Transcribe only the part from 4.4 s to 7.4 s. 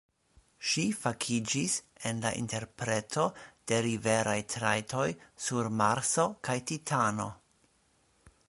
trajtoj sur Marso kaj Titano.